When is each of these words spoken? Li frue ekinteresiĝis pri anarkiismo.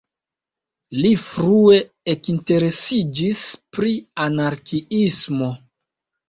Li 1.01 1.09
frue 1.23 1.77
ekinteresiĝis 2.13 3.43
pri 3.77 3.93
anarkiismo. 4.27 5.53